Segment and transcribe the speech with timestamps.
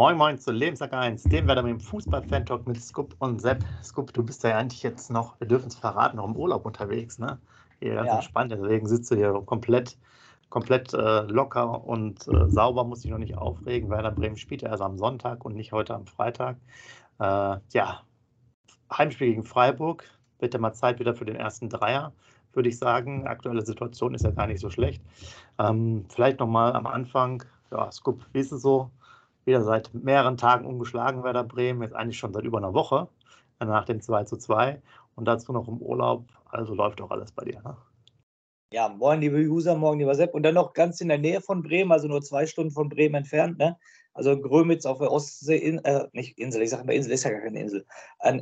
[0.00, 3.62] Moin Moin zu Lebenstag 1, dem werden wir im Fußball-Fan-Talk mit Scoop und Sepp.
[3.82, 7.18] Scoop, du bist ja eigentlich jetzt noch, wir dürfen es verraten, noch im Urlaub unterwegs,
[7.18, 7.38] ne?
[7.80, 8.14] Hier ganz ja.
[8.14, 9.98] entspannt, deswegen sitzt du hier komplett,
[10.48, 13.90] komplett äh, locker und äh, sauber, muss dich noch nicht aufregen.
[13.90, 16.56] Werder Bremen spielt ja erst am Sonntag und nicht heute am Freitag.
[17.18, 18.00] Äh, ja,
[18.90, 20.04] Heimspiel gegen Freiburg,
[20.38, 22.14] wird ja mal Zeit wieder für den ersten Dreier,
[22.54, 23.26] würde ich sagen.
[23.26, 25.02] Aktuelle Situation ist ja gar nicht so schlecht.
[25.58, 28.90] Ähm, vielleicht nochmal am Anfang, ja, Scoop, wie ist es so?
[29.50, 33.08] Wieder seit mehreren Tagen ungeschlagen Werder Bremen, jetzt eigentlich schon seit über einer Woche
[33.58, 34.80] nach dem 2 zu 2
[35.16, 36.24] und dazu noch im Urlaub.
[36.46, 37.60] Also läuft doch alles bei dir.
[37.62, 37.76] Ne?
[38.72, 40.34] Ja, moin, liebe User, morgen, lieber Sepp.
[40.34, 43.16] Und dann noch ganz in der Nähe von Bremen, also nur zwei Stunden von Bremen
[43.16, 43.76] entfernt, ne?
[44.14, 47.24] Also in Grömitz auf der Ostsee, in, äh, nicht Insel, ich sage mal Insel, ist
[47.24, 47.84] ja gar keine Insel.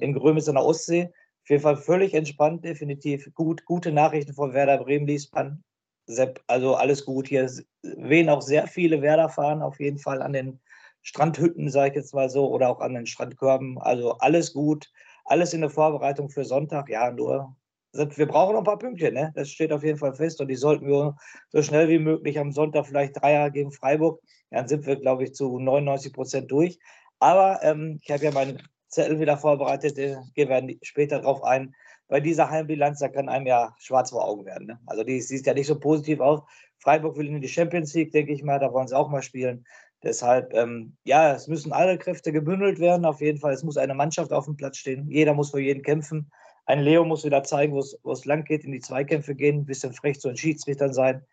[0.01, 1.11] In Grömitz an der Ostsee.
[1.43, 3.65] Auf jeden Fall völlig entspannt, definitiv gut.
[3.65, 5.63] Gute Nachrichten von Werder Bremen liest man.
[6.07, 7.29] Sepp, also alles gut.
[7.29, 7.51] Hier
[7.83, 10.61] wehen auch sehr viele Werder fahren, auf jeden Fall an den
[11.03, 13.79] Strandhütten, sage ich jetzt mal so, oder auch an den Strandkörben.
[13.79, 14.91] Also alles gut,
[15.25, 16.89] alles in der Vorbereitung für Sonntag.
[16.89, 17.57] Ja, nur
[17.93, 19.33] wir brauchen noch ein paar Pünktchen, ne?
[19.35, 21.17] Das steht auf jeden Fall fest und die sollten wir
[21.49, 24.21] so schnell wie möglich am Sonntag vielleicht Dreier gegen Freiburg.
[24.51, 26.79] Dann sind wir, glaube ich, zu 99 Prozent durch.
[27.19, 31.75] Aber ähm, ich habe ja meinen Zettel wieder vorbereitet, den gehen wir später drauf ein.
[32.09, 34.67] Bei dieser Heimbilanz, da kann einem ja schwarz vor Augen werden.
[34.67, 34.81] Ne?
[34.87, 36.41] Also die sieht ja nicht so positiv aus.
[36.79, 39.67] Freiburg will in die Champions League, denke ich mal, da wollen sie auch mal spielen.
[40.03, 43.05] Deshalb, ähm, ja, es müssen alle Kräfte gebündelt werden.
[43.05, 45.09] Auf jeden Fall, es muss eine Mannschaft auf dem Platz stehen.
[45.11, 46.31] Jeder muss für jeden kämpfen.
[46.67, 49.93] Ein Leo muss wieder zeigen, wo es lang geht, in die Zweikämpfe gehen, ein bisschen
[49.93, 51.25] frech zu den Schiedsrichtern sein.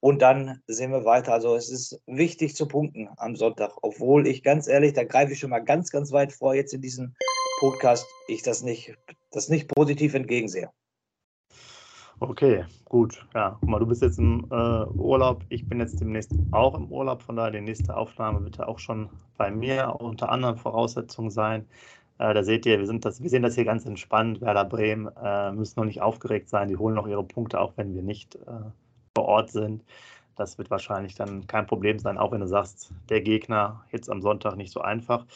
[0.00, 1.32] Und dann sehen wir weiter.
[1.32, 5.38] Also es ist wichtig zu punkten am Sonntag, obwohl ich ganz ehrlich, da greife ich
[5.38, 7.16] schon mal ganz, ganz weit vor, jetzt in diesem
[7.58, 8.94] Podcast, ich das nicht,
[9.30, 10.68] das nicht positiv entgegensehe.
[12.20, 13.26] Okay, gut.
[13.34, 15.44] Ja, guck mal, du bist jetzt im äh, Urlaub.
[15.48, 17.22] Ich bin jetzt demnächst auch im Urlaub.
[17.22, 21.66] Von daher, die nächste Aufnahme wird ja auch schon bei mir unter anderen Voraussetzungen sein.
[22.18, 24.40] Äh, da seht ihr, wir, sind das, wir sehen das hier ganz entspannt.
[24.40, 26.68] Werder Bremen äh, müssen noch nicht aufgeregt sein.
[26.68, 28.70] Die holen noch ihre Punkte, auch wenn wir nicht äh,
[29.14, 29.84] vor Ort sind.
[30.36, 34.20] Das wird wahrscheinlich dann kein Problem sein, auch wenn du sagst, der Gegner jetzt am
[34.20, 35.26] Sonntag nicht so einfach.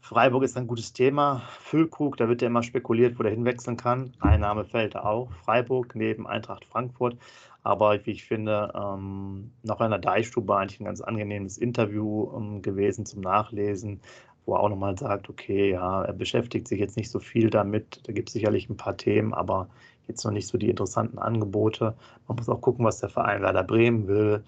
[0.00, 1.42] Freiburg ist ein gutes Thema.
[1.60, 4.14] Füllkrug, da wird ja immer spekuliert, wo der hinwechseln kann.
[4.20, 5.30] Einnahme fällt auch.
[5.44, 7.16] Freiburg neben Eintracht Frankfurt.
[7.62, 12.62] Aber wie ich finde, ähm, noch in der Deichstube eigentlich ein ganz angenehmes Interview ähm,
[12.62, 14.00] gewesen zum Nachlesen,
[14.46, 18.00] wo er auch nochmal sagt, okay, ja, er beschäftigt sich jetzt nicht so viel damit.
[18.04, 19.68] Da gibt es sicherlich ein paar Themen, aber
[20.08, 21.94] jetzt noch nicht so die interessanten Angebote.
[22.26, 24.42] Man muss auch gucken, was der Verein Werder Bremen will.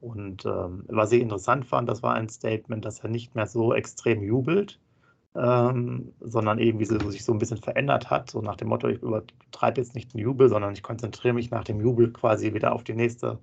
[0.00, 3.72] Und ähm, was ich interessant fand, das war ein Statement, dass er nicht mehr so
[3.72, 4.80] extrem jubelt,
[5.36, 9.00] ähm, sondern irgendwie so, sich so ein bisschen verändert hat, so nach dem Motto, ich
[9.00, 12.82] übertreibe jetzt nicht den Jubel, sondern ich konzentriere mich nach dem Jubel quasi wieder auf
[12.82, 13.38] die nächste,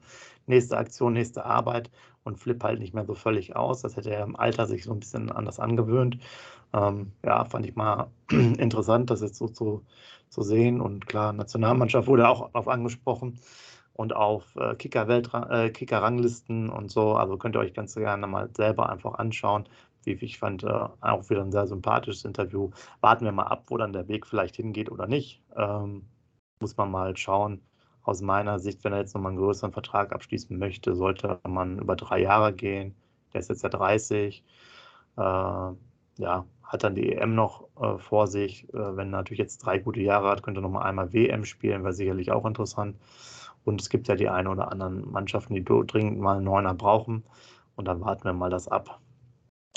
[0.50, 1.90] nächste Aktion, nächste Arbeit
[2.24, 3.82] und flippe halt nicht mehr so völlig aus.
[3.82, 6.18] Das hätte er im Alter sich so ein bisschen anders angewöhnt.
[6.74, 9.86] Ähm, ja, fand ich mal interessant, das jetzt so zu,
[10.30, 10.82] zu sehen.
[10.82, 13.40] Und klar, Nationalmannschaft wurde auch auf angesprochen
[13.94, 17.14] und auf äh, Kicker-Ranglisten äh, Kicker und so.
[17.16, 19.68] Also könnt ihr euch ganz gerne mal selber einfach anschauen.
[20.04, 20.68] Wie ich fand, äh,
[21.02, 22.72] auch wieder ein sehr sympathisches Interview.
[23.02, 25.42] Warten wir mal ab, wo dann der Weg vielleicht hingeht oder nicht.
[25.56, 26.04] Ähm,
[26.62, 27.62] muss man mal schauen.
[28.09, 31.96] Aus meiner Sicht, wenn er jetzt nochmal einen größeren Vertrag abschließen möchte, sollte man über
[31.96, 32.96] drei Jahre gehen.
[33.31, 34.44] Der ist jetzt ja 30.
[35.16, 35.78] Äh, ja,
[36.64, 38.68] hat dann die EM noch äh, vor sich.
[38.74, 41.84] Äh, wenn er natürlich jetzt drei gute Jahre hat, könnte er nochmal einmal WM spielen,
[41.84, 42.98] wäre sicherlich auch interessant.
[43.64, 47.24] Und es gibt ja die eine oder anderen Mannschaften, die dringend mal einen Neuner brauchen.
[47.75, 49.00] Und dann warten wir mal das ab.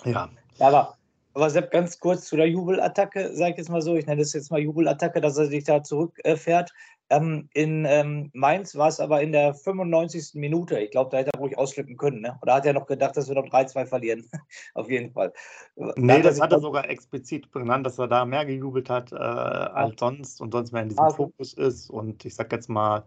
[0.07, 0.31] Ja.
[0.57, 0.97] ja aber,
[1.35, 3.95] aber Sepp, ganz kurz zu der Jubelattacke, sage ich jetzt mal so.
[3.95, 6.73] Ich nenne das jetzt mal Jubelattacke, dass er sich da zurückfährt.
[7.11, 10.35] Ähm, in ähm, Mainz war es aber in der 95.
[10.35, 10.79] Minute.
[10.79, 12.23] Ich glaube, da hätte er ruhig ausflippen können.
[12.23, 12.39] Ne?
[12.41, 14.27] Oder hat er noch gedacht, dass wir noch 3-2 verlieren?
[14.75, 15.33] Auf jeden Fall.
[15.97, 20.01] Nee, das hat er sogar explizit benannt, dass er da mehr gejubelt hat äh, als
[20.01, 21.17] sonst und sonst mehr in diesem also.
[21.17, 21.91] Fokus ist.
[21.91, 23.05] Und ich sag jetzt mal,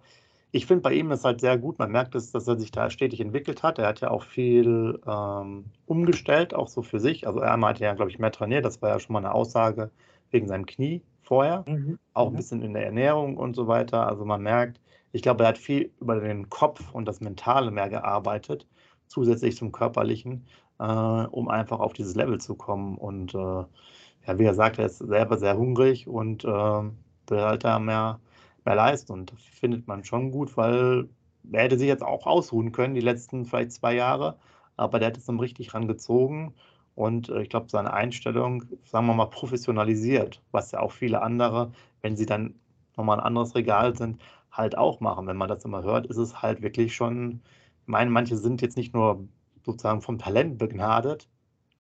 [0.51, 1.79] ich finde bei ihm ist halt sehr gut.
[1.79, 3.79] Man merkt es, dass er sich da stetig entwickelt hat.
[3.79, 7.25] Er hat ja auch viel ähm, umgestellt, auch so für sich.
[7.25, 8.65] Also er hat ja, glaube ich, mehr trainiert.
[8.65, 9.89] Das war ja schon mal eine Aussage
[10.29, 11.99] wegen seinem Knie vorher, mhm.
[12.13, 12.37] auch ein mhm.
[12.37, 14.07] bisschen in der Ernährung und so weiter.
[14.07, 14.79] Also man merkt,
[15.11, 18.67] ich glaube, er hat viel über den Kopf und das Mentale mehr gearbeitet,
[19.07, 20.45] zusätzlich zum Körperlichen,
[20.79, 22.97] äh, um einfach auf dieses Level zu kommen.
[22.97, 27.63] Und äh, ja, wie er sagt, er ist selber sehr hungrig und äh, will halt
[27.63, 28.19] da mehr,
[28.65, 29.13] mehr leisten.
[29.13, 31.07] Und das findet man schon gut, weil
[31.51, 34.37] er hätte sich jetzt auch ausruhen können, die letzten vielleicht zwei Jahre,
[34.77, 36.53] aber der hat es dann richtig rangezogen
[36.95, 41.71] und äh, ich glaube, seine Einstellung, sagen wir mal, professionalisiert, was ja auch viele andere,
[42.01, 42.55] wenn sie dann
[42.97, 44.21] nochmal ein anderes Regal sind,
[44.51, 45.27] halt auch machen.
[45.27, 47.41] Wenn man das immer hört, ist es halt wirklich schon,
[47.81, 49.27] ich meine, manche sind jetzt nicht nur
[49.65, 51.29] sozusagen vom Talent begnadet,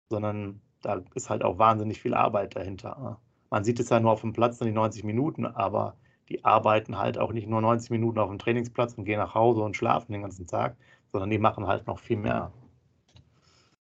[0.10, 2.98] sondern da ist halt auch wahnsinnig viel Arbeit dahinter.
[3.00, 3.18] Ne?
[3.50, 5.98] Man sieht es ja nur auf dem Platz in die 90 Minuten, aber
[6.30, 9.62] die arbeiten halt auch nicht nur 90 Minuten auf dem Trainingsplatz und gehen nach Hause
[9.62, 10.78] und schlafen den ganzen Tag,
[11.12, 12.54] sondern die machen halt noch viel mehr.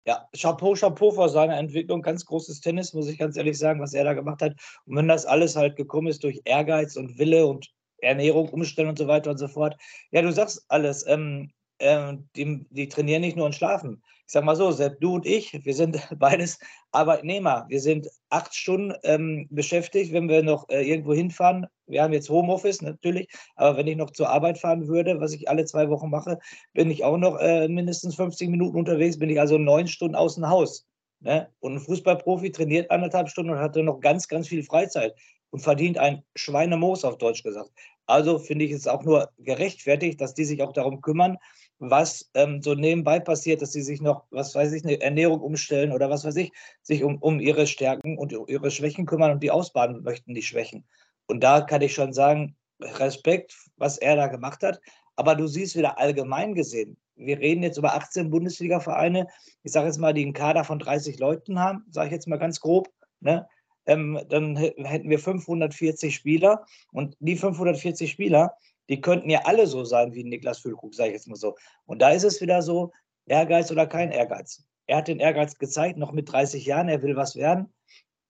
[0.07, 2.03] Ja, Chapeau, Chapeau vor seiner Entwicklung.
[2.03, 4.55] Ganz großes Tennis, muss ich ganz ehrlich sagen, was er da gemacht hat.
[4.87, 8.99] Und wenn das alles halt gekommen ist durch Ehrgeiz und Wille und Ernährung umstellen und
[8.99, 9.77] so weiter und so fort.
[10.11, 11.07] Ja, du sagst alles.
[11.07, 15.17] Ähm, äh, die, die trainieren nicht nur und schlafen ich sag mal so, Sepp, du
[15.17, 16.61] und ich, wir sind beides
[16.93, 17.67] Arbeitnehmer.
[17.69, 21.67] Wir sind acht Stunden ähm, beschäftigt, wenn wir noch äh, irgendwo hinfahren.
[21.89, 25.49] Wir haben jetzt Homeoffice natürlich, aber wenn ich noch zur Arbeit fahren würde, was ich
[25.49, 26.39] alle zwei Wochen mache,
[26.75, 30.49] bin ich auch noch äh, mindestens 50 Minuten unterwegs, bin ich also neun Stunden außen
[30.49, 30.87] Haus.
[31.19, 31.49] Ne?
[31.59, 35.13] Und ein Fußballprofi trainiert anderthalb Stunden und hat dann noch ganz, ganz viel Freizeit
[35.51, 37.73] und verdient ein Schweinemoos, auf Deutsch gesagt.
[38.07, 41.37] Also finde ich es auch nur gerechtfertigt, dass die sich auch darum kümmern,
[41.81, 45.93] was ähm, so nebenbei passiert, dass sie sich noch, was weiß ich, eine Ernährung umstellen
[45.93, 49.51] oder was weiß ich, sich um, um ihre Stärken und ihre Schwächen kümmern und die
[49.51, 50.85] ausbaden möchten, die Schwächen.
[51.27, 54.81] Und da kann ich schon sagen, Respekt, was er da gemacht hat.
[55.17, 59.27] Aber du siehst wieder allgemein gesehen, wir reden jetzt über 18 Bundesliga-Vereine,
[59.63, 62.39] ich sage jetzt mal, die einen Kader von 30 Leuten haben, sage ich jetzt mal
[62.39, 62.89] ganz grob,
[63.21, 63.47] ne?
[63.87, 68.55] Ähm, dann hätten wir 540 Spieler und die 540 Spieler,
[68.91, 71.57] die könnten ja alle so sein wie Niklas Füllkrug, sage ich jetzt mal so.
[71.87, 72.93] Und da ist es wieder so,
[73.27, 74.65] Ehrgeiz oder kein Ehrgeiz.
[74.87, 77.73] Er hat den Ehrgeiz gezeigt, noch mit 30 Jahren, er will was werden.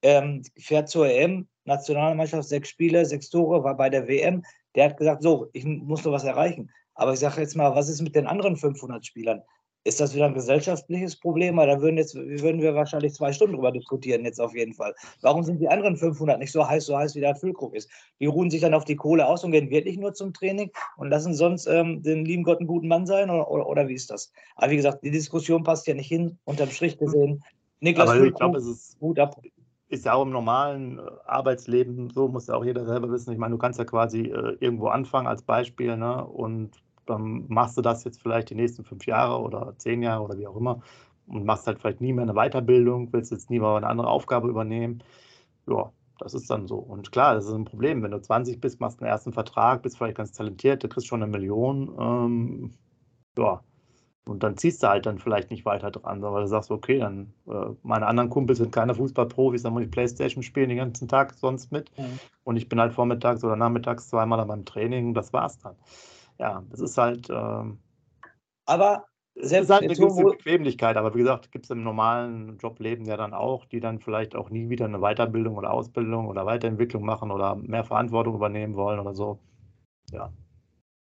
[0.02, 4.44] Ähm, fährt zur EM, Nationalmannschaft, sechs Spiele, sechs Tore, war bei der WM.
[4.74, 6.70] Der hat gesagt, so, ich muss noch was erreichen.
[6.94, 9.42] Aber ich sage jetzt mal, was ist mit den anderen 500 Spielern?
[9.82, 11.56] Ist das wieder ein gesellschaftliches Problem?
[11.56, 14.94] Da würden, jetzt, würden wir wahrscheinlich zwei Stunden drüber diskutieren, jetzt auf jeden Fall.
[15.22, 17.88] Warum sind die anderen 500 nicht so heiß, so heiß wie der Füllkrug ist?
[18.20, 21.08] Die ruhen sich dann auf die Kohle aus und gehen wirklich nur zum Training und
[21.08, 23.30] lassen sonst ähm, den lieben Gott einen guten Mann sein?
[23.30, 24.30] Oder, oder, oder, wie ist das?
[24.56, 27.42] Aber wie gesagt, die Diskussion passt ja nicht hin, unterm Strich gesehen.
[27.80, 29.40] Niklas Aber Füllkrug, ich glaube, es ist, gut ab.
[29.88, 33.32] ist ja auch im normalen äh, Arbeitsleben so, muss ja auch jeder selber wissen.
[33.32, 36.22] Ich meine, du kannst ja quasi äh, irgendwo anfangen als Beispiel ne?
[36.22, 40.38] und dann machst du das jetzt vielleicht die nächsten fünf Jahre oder zehn Jahre oder
[40.38, 40.80] wie auch immer
[41.26, 44.48] und machst halt vielleicht nie mehr eine Weiterbildung, willst jetzt nie mal eine andere Aufgabe
[44.48, 45.02] übernehmen.
[45.68, 46.76] Ja, das ist dann so.
[46.76, 48.02] Und klar, das ist ein Problem.
[48.02, 51.22] Wenn du 20 bist, machst einen ersten Vertrag, bist vielleicht ganz talentiert, du kriegst schon
[51.22, 51.94] eine Million.
[51.98, 52.70] Ähm,
[53.38, 53.62] ja,
[54.26, 57.32] und dann ziehst du halt dann vielleicht nicht weiter dran, weil du sagst, okay, dann
[57.48, 61.34] äh, meine anderen Kumpels sind keine Fußballprofis, dann muss ich Playstation spielen den ganzen Tag
[61.34, 61.96] sonst mit.
[61.96, 62.18] Mhm.
[62.44, 65.76] Und ich bin halt vormittags oder nachmittags zweimal an meinem Training und das war's dann
[66.40, 67.28] ja, das ist halt.
[67.30, 67.78] Ähm,
[68.64, 69.04] aber
[69.34, 73.16] selbst ist halt eine gewisse Bequemlichkeit, aber wie gesagt, gibt es im normalen Jobleben ja
[73.16, 77.30] dann auch, die dann vielleicht auch nie wieder eine Weiterbildung oder Ausbildung oder Weiterentwicklung machen
[77.30, 79.38] oder mehr Verantwortung übernehmen wollen oder so.
[80.12, 80.32] Ja.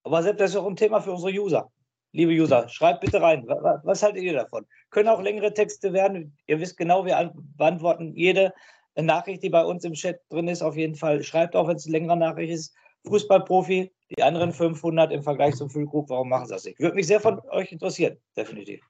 [0.04, 1.70] Aber selbst das ist auch ein Thema für unsere User.
[2.12, 3.44] Liebe User, schreibt bitte rein.
[3.82, 4.64] Was haltet ihr davon?
[4.90, 6.36] Können auch längere Texte werden.
[6.46, 8.54] Ihr wisst genau, wir beantworten jede
[8.96, 10.62] Nachricht, die bei uns im Chat drin ist.
[10.62, 12.74] Auf jeden Fall schreibt auch, wenn es eine längere Nachricht ist.
[13.06, 16.78] Fußballprofi, die anderen 500 im Vergleich zum Füllkrug, warum machen sie das nicht?
[16.78, 18.80] Würde mich sehr von euch interessieren, definitiv.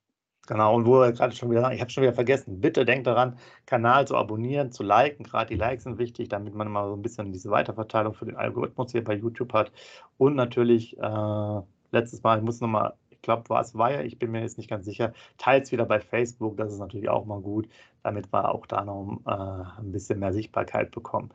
[0.47, 3.39] Genau, und wo wir gerade schon wieder, ich habe schon wieder vergessen, bitte denkt daran,
[3.65, 5.25] Kanal zu abonnieren, zu liken.
[5.25, 8.37] Gerade die Likes sind wichtig, damit man mal so ein bisschen diese Weiterverteilung für den
[8.37, 9.73] Algorithmus hier bei YouTube hat.
[10.19, 11.61] Und natürlich, äh,
[11.93, 12.93] letztes Mal, ich muss nochmal,
[13.25, 16.01] glaube, war es Wire, ich bin mir jetzt nicht ganz sicher, teilt es wieder bei
[16.01, 17.69] Facebook, das ist natürlich auch mal gut,
[18.03, 21.31] damit wir auch da noch äh, ein bisschen mehr Sichtbarkeit bekommen.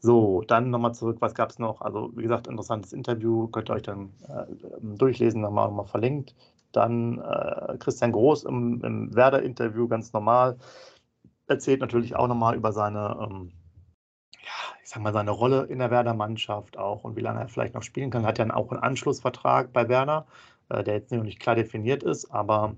[0.00, 1.80] So, dann nochmal zurück, was gab es noch?
[1.80, 4.46] Also, wie gesagt, interessantes Interview, könnt ihr euch dann äh,
[4.80, 6.34] durchlesen, nochmal, nochmal verlinkt.
[6.72, 10.58] Dann äh, Christian Groß im, im Werder-Interview, ganz normal,
[11.48, 13.52] erzählt natürlich auch nochmal über seine, ähm,
[14.40, 17.74] ja, ich sag mal, seine Rolle in der Werder-Mannschaft auch und wie lange er vielleicht
[17.74, 18.26] noch spielen kann.
[18.26, 20.26] Hat ja auch einen Anschlussvertrag bei Werder,
[20.70, 22.74] äh, der jetzt noch nicht klar definiert ist, aber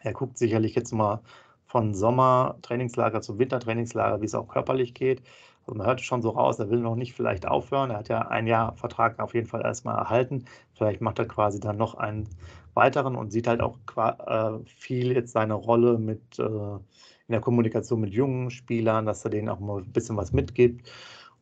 [0.00, 1.20] er guckt sicherlich jetzt mal
[1.66, 5.22] von Sommer-Trainingslager zu Wintertrainingslager, wie es auch körperlich geht.
[5.64, 7.90] Also man hört schon so raus, er will noch nicht vielleicht aufhören.
[7.90, 10.44] Er hat ja ein Jahr Vertrag auf jeden Fall erstmal erhalten.
[10.74, 12.28] Vielleicht macht er quasi dann noch einen
[12.74, 16.80] weiteren und sieht halt auch äh, viel jetzt seine Rolle mit äh, in
[17.28, 20.90] der Kommunikation mit jungen Spielern, dass er denen auch mal ein bisschen was mitgibt.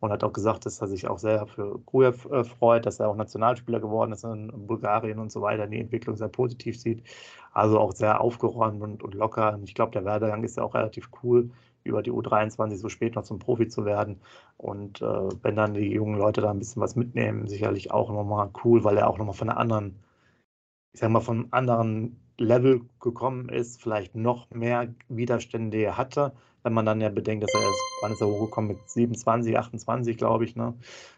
[0.00, 3.08] Und hat auch gesagt, dass er sich auch sehr für Grujew äh, freut, dass er
[3.08, 7.04] auch Nationalspieler geworden ist in Bulgarien und so weiter, die Entwicklung sehr positiv sieht.
[7.52, 9.52] Also auch sehr aufgeräumt und, und locker.
[9.54, 11.50] Und ich glaube, der Werdegang ist ja auch relativ cool
[11.84, 14.20] über die U23 so spät noch zum Profi zu werden.
[14.56, 18.50] Und äh, wenn dann die jungen Leute da ein bisschen was mitnehmen, sicherlich auch nochmal
[18.64, 19.96] cool, weil er auch nochmal von einer anderen,
[20.92, 26.32] ich sag mal, von anderen Level gekommen ist, vielleicht noch mehr Widerstände hatte,
[26.62, 30.16] wenn man dann ja bedenkt, dass er erst, wann ist er hochgekommen mit 27, 28,
[30.16, 30.74] glaube ich, ne?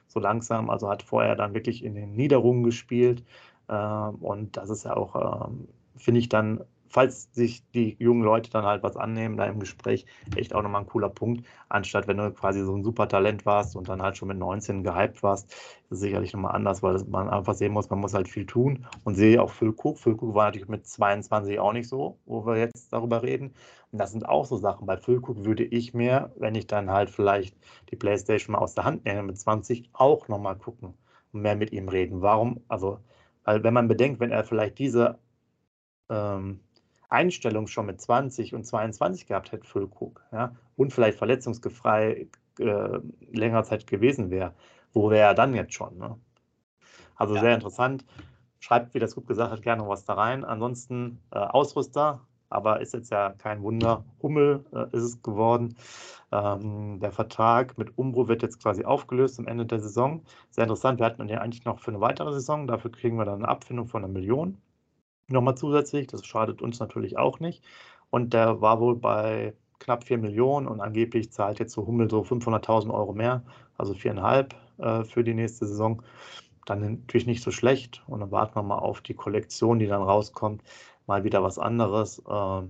[0.09, 3.25] So langsam, also hat vorher dann wirklich in den Niederungen gespielt.
[3.69, 5.49] Äh, und das ist ja auch, äh,
[5.97, 10.04] finde ich dann falls sich die jungen Leute dann halt was annehmen, da im Gespräch
[10.37, 13.76] echt auch nochmal ein cooler Punkt, anstatt wenn du quasi so ein super Talent warst
[13.76, 15.50] und dann halt schon mit 19 gehypt warst,
[15.88, 19.14] ist sicherlich nochmal anders, weil man einfach sehen muss, man muss halt viel tun und
[19.14, 19.99] sehe auch Füllkuck.
[19.99, 23.54] Füllkuck war natürlich mit 22 auch nicht so, wo wir jetzt darüber reden.
[23.90, 24.87] Und das sind auch so Sachen.
[24.87, 27.56] Bei Füllkuck würde ich mir, wenn ich dann halt vielleicht
[27.90, 30.92] die Playstation mal aus der Hand nehme mit 20, auch nochmal gucken
[31.32, 32.20] und mehr mit ihm reden.
[32.20, 32.61] Warum?
[32.68, 32.99] Also,
[33.44, 35.18] weil wenn man bedenkt, wenn er vielleicht diese
[36.11, 36.61] ähm,
[37.12, 42.28] Einstellung schon mit 20 und 22 gehabt hätte, Füllkrug, ja, und vielleicht verletzungsgefrei
[42.59, 42.99] äh,
[43.31, 44.54] länger Zeit gewesen wäre,
[44.92, 45.97] wo wäre er dann jetzt schon?
[45.99, 46.16] Ne?
[47.16, 47.40] Also ja.
[47.40, 48.04] sehr interessant.
[48.61, 50.45] Schreibt, wie das gut gesagt hat, gerne noch was da rein.
[50.45, 54.04] Ansonsten äh, Ausrüster, aber ist jetzt ja kein Wunder.
[54.23, 55.76] Hummel äh, ist es geworden.
[56.31, 60.23] Ähm, der Vertrag mit Umbro wird jetzt quasi aufgelöst am Ende der Saison.
[60.50, 61.00] Sehr interessant.
[61.00, 62.66] Wir hatten ihn ja eigentlich noch für eine weitere Saison.
[62.66, 64.59] Dafür kriegen wir dann eine Abfindung von einer Million
[65.29, 66.07] nochmal zusätzlich.
[66.07, 67.62] Das schadet uns natürlich auch nicht.
[68.11, 72.23] Und der war wohl bei knapp 4 Millionen und angeblich zahlt jetzt so Hummel so
[72.23, 73.43] 500.000 Euro mehr,
[73.76, 76.02] also viereinhalb äh, für die nächste Saison.
[76.67, 80.02] Dann natürlich nicht so schlecht und dann warten wir mal auf die Kollektion, die dann
[80.02, 80.62] rauskommt.
[81.07, 82.21] Mal wieder was anderes.
[82.21, 82.62] Äh,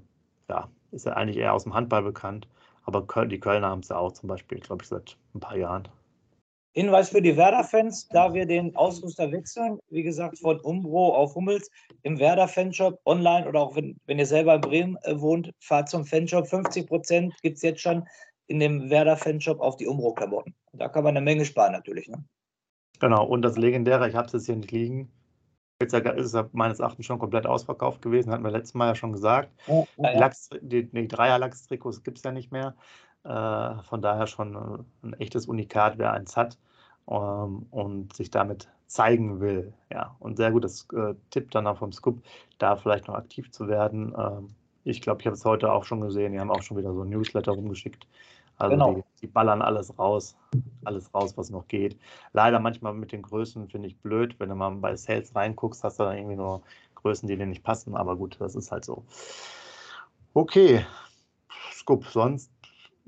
[0.49, 2.49] ja, ist ja eigentlich eher aus dem Handball bekannt,
[2.85, 5.89] aber die Kölner haben es ja auch zum Beispiel, glaube ich, seit ein paar Jahren.
[6.75, 11.71] Hinweis für die Werder-Fans, da wir den Ausrüster wechseln, wie gesagt, von Umbro auf Hummels
[12.03, 16.07] im Werder-Fanshop online oder auch wenn, wenn ihr selber in Bremen äh, wohnt, fahrt zum
[16.07, 16.49] Fanshop.
[16.49, 18.09] 50 Prozent gibt es jetzt schon
[18.47, 20.55] in dem Werder-Fanshop auf die Umbro-Klamotten.
[20.73, 22.09] Da kann man eine Menge sparen natürlich.
[22.09, 22.25] Ne?
[23.01, 25.13] Genau, und das Legendäre, ich habe es jetzt hier nicht liegen,
[25.83, 29.13] jetzt ist es meines Erachtens schon komplett ausverkauft gewesen, hatten wir letztes Mal ja schon
[29.13, 29.51] gesagt.
[29.67, 30.13] Ja, ja.
[30.13, 32.75] Die, Lachs, die, die Dreier-Lachs-Trikots gibt es ja nicht mehr.
[33.25, 36.59] Äh, von daher schon äh, ein echtes Unikat, wer eins hat
[37.09, 39.73] ähm, und sich damit zeigen will.
[39.91, 42.23] Ja, und sehr gutes äh, Tipp dann auch vom Scoop,
[42.59, 44.15] da vielleicht noch aktiv zu werden.
[44.19, 44.49] Ähm,
[44.85, 46.33] ich glaube, ich habe es heute auch schon gesehen.
[46.33, 48.07] Die haben auch schon wieder so ein Newsletter rumgeschickt.
[48.59, 48.95] Also genau.
[48.95, 50.37] die, die, ballern alles raus,
[50.85, 51.99] alles raus, was noch geht.
[52.33, 55.99] Leider manchmal mit den Größen finde ich blöd, wenn du mal bei Sales reinguckst, hast
[55.99, 56.63] du dann irgendwie nur
[56.97, 57.97] Größen, die dir nicht passen.
[57.97, 59.05] Aber gut, das ist halt so.
[60.35, 60.85] Okay,
[61.73, 62.52] Scoop, sonst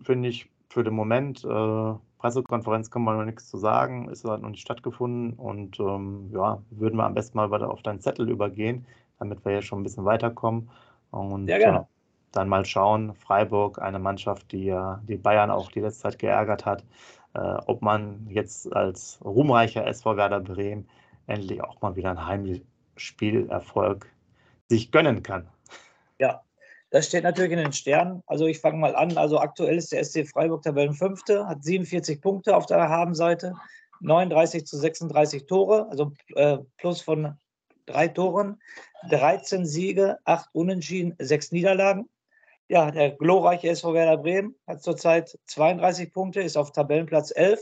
[0.03, 4.43] finde ich für den Moment, äh, Pressekonferenz kann man noch nichts zu sagen, ist halt
[4.43, 8.31] noch nicht stattgefunden und ähm, ja, würden wir am besten mal weiter auf deinen Zettel
[8.31, 8.87] übergehen,
[9.19, 10.71] damit wir ja schon ein bisschen weiterkommen.
[11.11, 11.85] Und ja, äh,
[12.33, 16.65] dann mal schauen, Freiburg, eine Mannschaft, die ja die Bayern auch die letzte Zeit geärgert
[16.65, 16.83] hat,
[17.35, 20.89] äh, ob man jetzt als ruhmreicher SV Werder Bremen
[21.27, 24.07] endlich auch mal wieder ein Heimspielerfolg
[24.69, 25.47] sich gönnen kann.
[26.19, 26.43] Ja,
[26.95, 28.23] das steht natürlich in den Sternen.
[28.29, 29.17] Also ich fange mal an.
[29.17, 33.57] Also aktuell ist der SC Freiburg Tabellenfünfte, hat 47 Punkte auf der Habenseite,
[33.99, 37.37] 39 zu 36 Tore, also äh, plus von
[37.87, 38.63] drei Toren,
[39.11, 42.09] 13 Siege, 8 Unentschieden, 6 Niederlagen.
[42.69, 47.59] Ja, der glorreiche SV Werder Bremen hat zurzeit 32 Punkte, ist auf Tabellenplatz 11,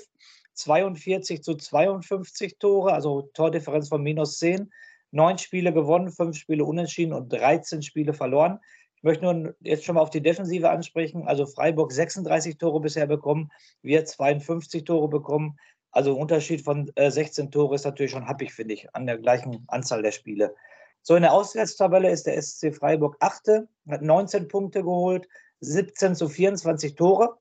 [0.53, 4.71] 42 zu 52 Tore, also Tordifferenz von minus 10,
[5.11, 8.61] 9 Spiele gewonnen, 5 Spiele unentschieden und 13 Spiele verloren.
[9.03, 11.27] Ich möchte nur jetzt schon mal auf die Defensive ansprechen.
[11.27, 13.51] Also Freiburg 36 Tore bisher bekommen,
[13.83, 15.59] wir 52 Tore bekommen.
[15.91, 19.19] Also ein Unterschied von äh, 16 Tore ist natürlich schon happig, finde ich, an der
[19.19, 20.55] gleichen Anzahl der Spiele.
[21.03, 23.67] So in der Auswärtstabelle ist der SC Freiburg 8.
[23.91, 25.27] hat 19 Punkte geholt,
[25.59, 27.39] 17 zu 24 Tore.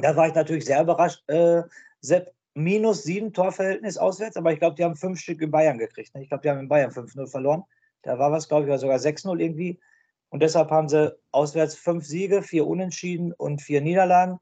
[0.00, 1.22] Da war ich natürlich sehr überrascht.
[1.28, 1.64] Äh,
[2.00, 6.14] Sepp, minus sieben Torverhältnis auswärts, aber ich glaube, die haben fünf Stück in Bayern gekriegt.
[6.14, 6.22] Ne?
[6.22, 7.64] Ich glaube, die haben in Bayern 5-0 verloren.
[8.00, 9.78] Da war was, glaube ich, sogar 6-0 irgendwie.
[10.30, 14.38] Und deshalb haben sie auswärts fünf Siege, vier Unentschieden und vier Niederlagen.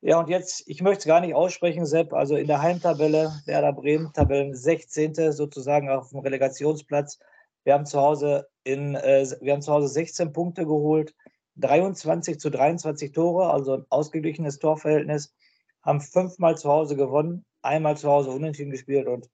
[0.00, 3.72] Ja, und jetzt, ich möchte es gar nicht aussprechen, Sepp, also in der Heimtabelle Werder
[3.72, 5.32] Bremen, Tabellen 16.
[5.32, 7.18] sozusagen auf dem Relegationsplatz.
[7.64, 11.14] Wir haben zu Hause, in, äh, wir haben zu Hause 16 Punkte geholt,
[11.56, 15.34] 23 zu 23 Tore, also ein ausgeglichenes Torverhältnis,
[15.82, 19.28] haben fünfmal zu Hause gewonnen, einmal zu Hause unentschieden gespielt und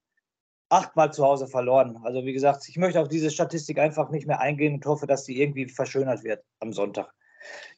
[0.71, 1.99] achtmal zu Hause verloren.
[2.03, 5.25] Also wie gesagt, ich möchte auf diese Statistik einfach nicht mehr eingehen und hoffe, dass
[5.25, 7.13] die irgendwie verschönert wird am Sonntag.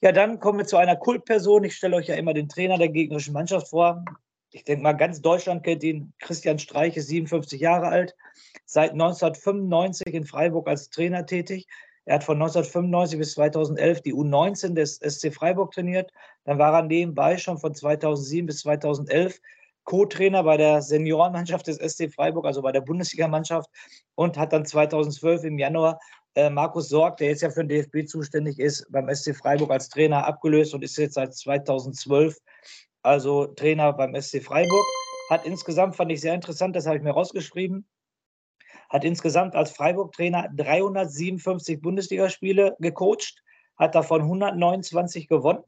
[0.01, 1.65] Ja, dann kommen wir zu einer Kultperson.
[1.65, 4.05] Ich stelle euch ja immer den Trainer der gegnerischen Mannschaft vor.
[4.51, 6.13] Ich denke mal, ganz Deutschland kennt ihn.
[6.19, 8.15] Christian Streich ist 57 Jahre alt,
[8.67, 11.67] seit 1995 in Freiburg als Trainer tätig.
[12.05, 16.13] Er hat von 1995 bis 2011 die U19 des SC Freiburg trainiert.
[16.45, 19.41] Dann war er nebenbei schon von 2007 bis 2011
[19.85, 23.69] Co-Trainer bei der Seniorenmannschaft des SC Freiburg, also bei der Bundesligamannschaft
[24.15, 25.99] und hat dann 2012 im Januar
[26.35, 29.89] äh, Markus Sorg, der jetzt ja für den DFB zuständig ist, beim SC Freiburg als
[29.89, 32.39] Trainer abgelöst und ist jetzt seit 2012
[33.03, 34.85] also Trainer beim SC Freiburg.
[35.31, 37.87] Hat insgesamt, fand ich sehr interessant, das habe ich mir rausgeschrieben,
[38.91, 43.43] hat insgesamt als Freiburg-Trainer 357 Bundesligaspiele gecoacht,
[43.77, 45.65] hat davon 129 gewonnen,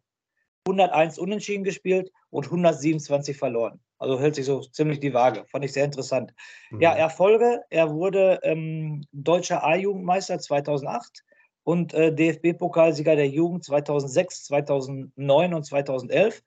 [0.66, 3.80] 101 unentschieden gespielt und 127 verloren.
[3.98, 5.44] Also hält sich so ziemlich die Waage.
[5.46, 6.34] Fand ich sehr interessant.
[6.70, 6.80] Mhm.
[6.80, 7.62] Ja, Erfolge.
[7.70, 11.24] Er wurde ähm, deutscher A-Jugendmeister 2008
[11.62, 16.42] und äh, DFB-Pokalsieger der Jugend 2006, 2009 und 2011.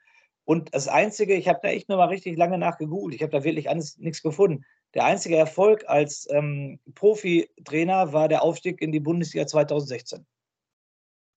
[0.45, 3.43] Und das Einzige, ich habe da echt nur mal richtig lange nachgegoogelt, ich habe da
[3.43, 4.63] wirklich alles, nichts gefunden.
[4.93, 10.25] Der einzige Erfolg als ähm, Profi-Trainer war der Aufstieg in die Bundesliga 2016.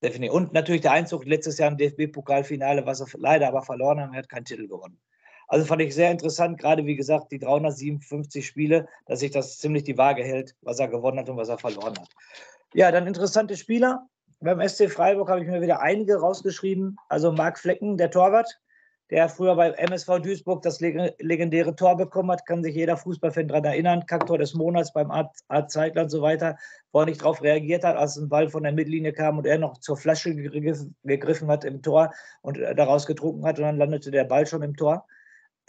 [0.02, 0.32] Definitiv.
[0.32, 4.18] Und natürlich der Einzug letztes Jahr im DFB-Pokalfinale, was er leider aber verloren hat, er
[4.18, 5.00] hat keinen Titel gewonnen.
[5.52, 9.82] Also fand ich sehr interessant, gerade wie gesagt, die 357 Spiele, dass sich das ziemlich
[9.82, 12.08] die Waage hält, was er gewonnen hat und was er verloren hat.
[12.72, 14.06] Ja, dann interessante Spieler.
[14.38, 16.96] Beim SC Freiburg habe ich mir wieder einige rausgeschrieben.
[17.08, 18.60] Also Marc Flecken, der Torwart,
[19.10, 23.64] der früher bei MSV Duisburg das legendäre Tor bekommen hat, kann sich jeder Fußballfan daran
[23.64, 24.06] erinnern.
[24.06, 25.34] Kacktor des Monats beim Art,
[25.66, 26.56] Zeitler und so weiter,
[26.92, 29.58] wo er nicht darauf reagiert hat, als ein Ball von der Mittellinie kam und er
[29.58, 34.22] noch zur Flasche gegriffen hat im Tor und daraus getrunken hat und dann landete der
[34.22, 35.04] Ball schon im Tor.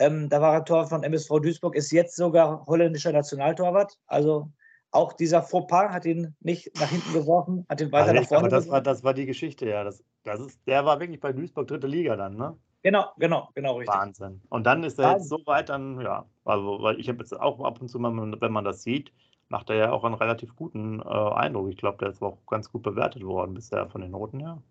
[0.02, 3.98] Ähm, da war er Tor von MSV Duisburg, ist jetzt sogar holländischer Nationaltorwart.
[4.08, 4.52] Also
[4.92, 8.50] auch dieser Fauxpas hat ihn nicht nach hinten geworfen, hat ihn weiter nach vorne Aber
[8.50, 9.84] das war, das war die Geschichte, ja.
[9.84, 12.58] Das, das ist, der war wirklich bei Duisburg dritte Liga dann, ne?
[12.84, 13.96] Genau, genau, genau, richtig.
[13.96, 14.42] Wahnsinn.
[14.50, 17.64] Und dann ist er jetzt so weit dann, ja, also, weil ich habe jetzt auch
[17.64, 19.14] ab und zu mal, wenn man das sieht,
[19.50, 21.70] macht er ja auch einen relativ guten äh, Eindruck.
[21.70, 24.62] Ich glaube, der ist auch ganz gut bewertet worden bisher von den Noten her.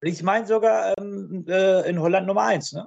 [0.00, 2.86] Ich meine sogar ähm, äh, in Holland Nummer 1, ne?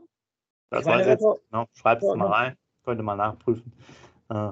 [0.70, 3.72] Das ich meine, weiß jetzt, genau, schreibt es mal rein, könnte mal nachprüfen.
[4.30, 4.52] Äh,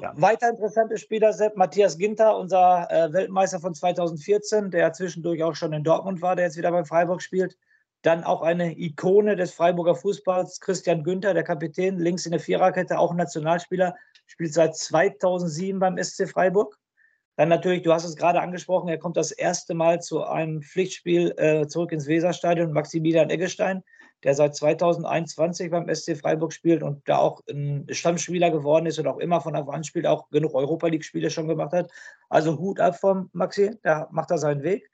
[0.00, 0.12] ja.
[0.14, 5.72] Weiter interessante Spieler Sepp Matthias Ginter, unser äh, Weltmeister von 2014, der zwischendurch auch schon
[5.72, 7.56] in Dortmund war, der jetzt wieder beim Freiburg spielt.
[8.02, 12.98] Dann auch eine Ikone des Freiburger Fußballs, Christian Günther, der Kapitän, links in der Viererkette,
[12.98, 13.94] auch ein Nationalspieler,
[14.26, 16.78] spielt seit 2007 beim SC Freiburg.
[17.36, 21.32] Dann natürlich, du hast es gerade angesprochen, er kommt das erste Mal zu einem Pflichtspiel
[21.38, 23.82] äh, zurück ins Weserstadion, Maximilian Eggestein,
[24.24, 29.06] der seit 2021 beim SC Freiburg spielt und da auch ein Stammspieler geworden ist und
[29.06, 31.90] auch immer von Anfang an spielt, auch genug Europa League-Spiele schon gemacht hat.
[32.28, 34.90] Also Hut ab vom Maxi, da macht er seinen Weg.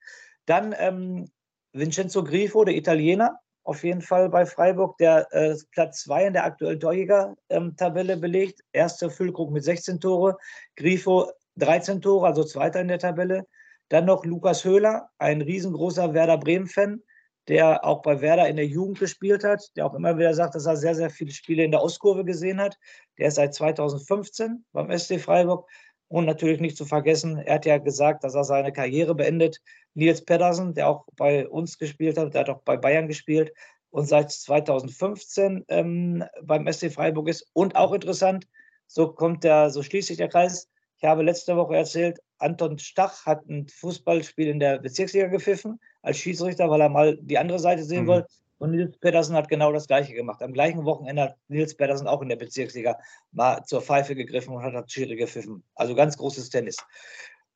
[0.47, 1.31] Dann ähm,
[1.73, 6.45] Vincenzo Grifo, der Italiener, auf jeden Fall bei Freiburg, der äh, Platz 2 in der
[6.45, 8.63] aktuellen Torjäger-Tabelle ähm, belegt.
[8.73, 10.39] Erster Füllkrug mit 16 Tore,
[10.77, 13.47] Grifo 13 Tore, also Zweiter in der Tabelle.
[13.91, 17.03] Dann noch Lukas Höhler, ein riesengroßer Werder Bremen-Fan,
[17.49, 20.67] der auch bei Werder in der Jugend gespielt hat, der auch immer wieder sagt, dass
[20.67, 22.79] er sehr, sehr viele Spiele in der Ostkurve gesehen hat.
[23.17, 25.69] Der ist seit 2015 beim SC Freiburg.
[26.11, 29.61] Und natürlich nicht zu vergessen, er hat ja gesagt, dass er seine Karriere beendet.
[29.93, 33.53] Nils Pedersen, der auch bei uns gespielt hat, der hat auch bei Bayern gespielt
[33.91, 37.47] und seit 2015 ähm, beim SC Freiburg ist.
[37.53, 38.47] Und auch interessant,
[38.87, 40.71] so kommt der, so schließt sich der Kreis.
[40.97, 46.19] Ich habe letzte Woche erzählt, Anton Stach hat ein Fußballspiel in der Bezirksliga gepfiffen als
[46.19, 48.09] Schiedsrichter, weil er mal die andere Seite sehen mhm.
[48.09, 48.29] wollte.
[48.57, 50.43] Und Nils Pedersen hat genau das Gleiche gemacht.
[50.43, 52.99] Am gleichen Wochenende hat Nils Pedersen auch in der Bezirksliga
[53.31, 55.63] mal zur Pfeife gegriffen und hat das Schiri gepfiffen.
[55.77, 56.79] Also ganz großes Tennis.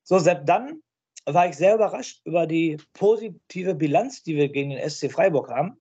[0.05, 0.81] So, Sepp, dann
[1.25, 5.81] war ich sehr überrascht über die positive Bilanz, die wir gegen den SC Freiburg haben.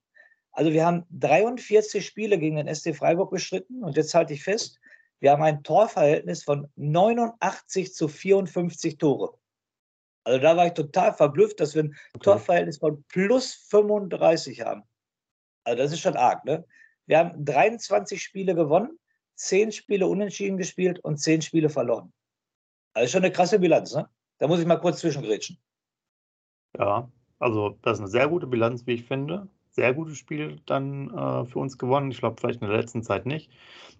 [0.50, 4.80] Also wir haben 43 Spiele gegen den SC Freiburg bestritten und jetzt halte ich fest,
[5.20, 9.34] wir haben ein Torverhältnis von 89 zu 54 Tore.
[10.24, 12.24] Also da war ich total verblüfft, dass wir ein okay.
[12.24, 14.82] Torverhältnis von plus 35 haben.
[15.64, 16.64] Also das ist schon arg, ne?
[17.06, 18.98] Wir haben 23 Spiele gewonnen,
[19.34, 22.12] 10 Spiele unentschieden gespielt und 10 Spiele verloren.
[22.94, 24.08] Also schon eine krasse Bilanz, ne?
[24.38, 25.58] Da muss ich mal kurz zwischengrätschen.
[26.78, 31.10] Ja, also das ist eine sehr gute Bilanz, wie ich finde sehr gutes Spiel dann
[31.10, 32.10] äh, für uns gewonnen.
[32.10, 33.50] Ich glaube, vielleicht in der letzten Zeit nicht.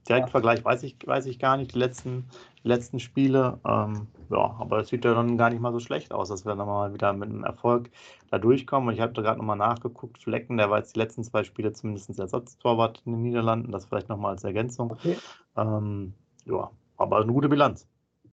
[0.08, 0.64] Direktvergleich ja.
[0.64, 2.28] weiß ich, weiß ich gar nicht, die letzten,
[2.62, 3.58] die letzten Spiele.
[3.66, 6.54] Ähm, ja, aber es sieht ja dann gar nicht mal so schlecht aus, dass wir
[6.54, 7.90] dann mal wieder mit einem Erfolg
[8.30, 8.88] da durchkommen.
[8.88, 10.22] Und ich habe da gerade nochmal nachgeguckt.
[10.22, 13.72] Flecken, der war jetzt die letzten zwei Spiele zumindest Ersatztorwart in den Niederlanden.
[13.72, 14.90] Das vielleicht nochmal als Ergänzung.
[14.90, 15.16] Okay.
[15.56, 16.12] Ähm,
[16.44, 17.88] ja, aber eine gute Bilanz.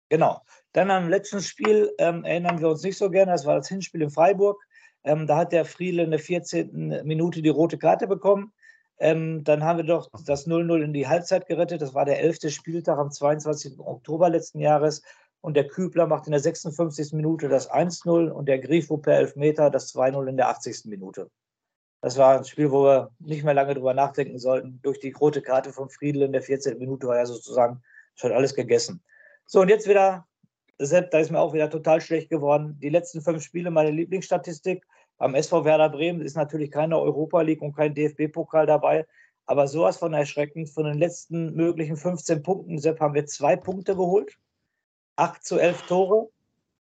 [0.10, 0.42] Genau.
[0.74, 3.32] Dann am letzten Spiel ähm, erinnern wir uns nicht so gerne.
[3.32, 4.62] Das war das Hinspiel in Freiburg.
[5.04, 7.02] Ähm, da hat der Friedel in der 14.
[7.04, 8.54] Minute die rote Karte bekommen.
[9.00, 11.82] Ähm, dann haben wir doch das 0-0 in die Halbzeit gerettet.
[11.82, 12.52] Das war der 11.
[12.52, 13.80] Spieltag am 22.
[13.80, 15.02] Oktober letzten Jahres.
[15.42, 17.12] Und der Kübler macht in der 56.
[17.12, 20.86] Minute das 1-0 und der Grifo per Elfmeter das 2-0 in der 80.
[20.86, 21.30] Minute.
[22.02, 24.80] Das war ein Spiel, wo wir nicht mehr lange drüber nachdenken sollten.
[24.84, 26.78] Durch die rote Karte von Friedel in der 14.
[26.78, 27.82] Minute war ja sozusagen
[28.16, 29.02] schon alles gegessen.
[29.46, 30.26] So, und jetzt wieder
[30.80, 32.78] Sepp, da ist mir auch wieder total schlecht geworden.
[32.82, 34.86] Die letzten fünf Spiele, meine Lieblingsstatistik.
[35.18, 39.06] Beim SV Werder Bremen ist natürlich keine Europa League und kein DFB-Pokal dabei.
[39.46, 40.70] Aber sowas von erschreckend.
[40.70, 44.38] Von den letzten möglichen 15 Punkten, Sepp, haben wir zwei Punkte geholt.
[45.16, 46.30] 8 zu 11 Tore,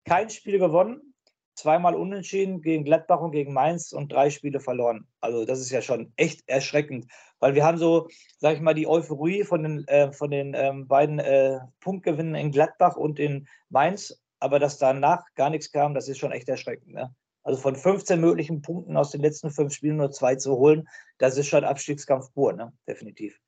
[0.05, 1.13] kein Spiel gewonnen,
[1.55, 5.07] zweimal unentschieden gegen Gladbach und gegen Mainz und drei Spiele verloren.
[5.21, 7.05] Also das ist ja schon echt erschreckend,
[7.39, 8.07] weil wir haben so,
[8.39, 12.51] sag ich mal, die Euphorie von den, äh, von den ähm, beiden äh, Punktgewinnen in
[12.51, 16.93] Gladbach und in Mainz, aber dass danach gar nichts kam, das ist schon echt erschreckend.
[16.93, 17.15] Ne?
[17.45, 21.37] Also von 15 möglichen Punkten aus den letzten fünf Spielen nur zwei zu holen, das
[21.37, 22.73] ist schon Abstiegskampf pur, ne?
[22.87, 23.39] definitiv.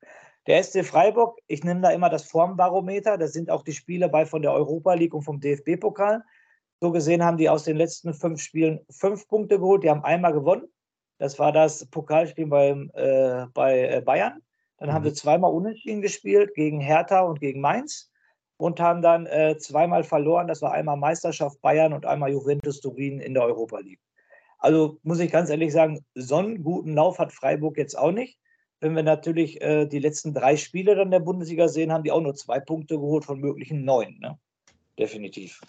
[0.46, 4.24] Der SC Freiburg, ich nenne da immer das Formbarometer, das sind auch die Spiele bei
[4.24, 6.22] von der Europa League und vom DFB-Pokal.
[6.80, 9.82] So gesehen haben die aus den letzten fünf Spielen fünf Punkte geholt.
[9.82, 10.68] Die haben einmal gewonnen.
[11.18, 14.40] Das war das Pokalspiel beim, äh, bei äh, Bayern.
[14.76, 14.92] Dann mhm.
[14.92, 18.12] haben sie zweimal unentschieden gespielt gegen Hertha und gegen Mainz
[18.58, 20.48] und haben dann äh, zweimal verloren.
[20.48, 24.00] Das war einmal Meisterschaft Bayern und einmal Juventus Turin in der Europa League.
[24.58, 28.38] Also muss ich ganz ehrlich sagen, so einen guten Lauf hat Freiburg jetzt auch nicht.
[28.80, 32.20] Wenn wir natürlich äh, die letzten drei Spiele dann der Bundesliga sehen, haben die auch
[32.20, 34.18] nur zwei Punkte geholt von möglichen neun.
[34.20, 34.38] Ne?
[34.98, 35.60] Definitiv.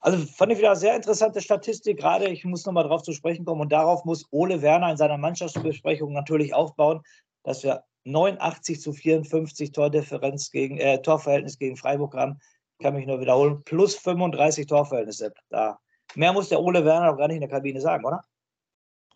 [0.00, 1.98] Also fand ich wieder eine sehr interessante Statistik.
[1.98, 5.18] Gerade ich muss nochmal darauf zu sprechen kommen und darauf muss Ole Werner in seiner
[5.18, 7.02] Mannschaftsbesprechung natürlich aufbauen,
[7.44, 12.38] dass wir 89 zu 54 Tordifferenz gegen äh, Torverhältnis gegen Freiburg haben.
[12.78, 13.62] Ich kann mich nur wiederholen.
[13.64, 15.32] Plus 35 Torverhältnisse.
[15.50, 15.78] Da.
[16.14, 18.22] Mehr muss der Ole Werner auch gar nicht in der Kabine sagen, oder?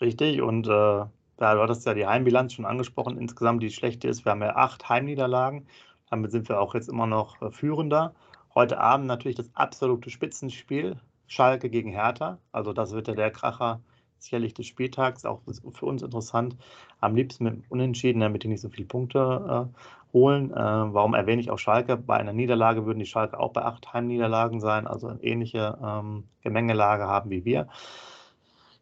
[0.00, 0.40] Richtig.
[0.40, 3.18] Und äh, ja, du hattest ja die Heimbilanz schon angesprochen.
[3.18, 5.66] Insgesamt die schlechte ist, wir haben ja acht Heimniederlagen.
[6.10, 8.14] Damit sind wir auch jetzt immer noch äh, führender.
[8.54, 12.38] Heute Abend natürlich das absolute Spitzenspiel, Schalke gegen Hertha.
[12.52, 13.82] Also das wird ja der Kracher
[14.18, 15.40] sicherlich des Spieltags, auch
[15.72, 16.56] für uns interessant.
[17.00, 20.50] Am liebsten mit Unentschieden, damit die nicht so viele Punkte äh, holen.
[20.50, 21.96] Äh, warum erwähne ich auch Schalke?
[21.96, 26.24] Bei einer Niederlage würden die Schalke auch bei acht Heimniederlagen sein, also eine ähnliche ähm,
[26.42, 27.68] Gemengelage haben wie wir.